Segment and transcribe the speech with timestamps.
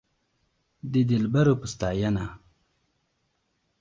[0.91, 2.25] د دلبرو په ستاينه